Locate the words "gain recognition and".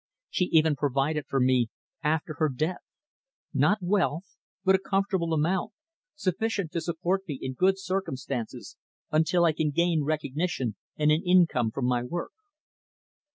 9.69-11.11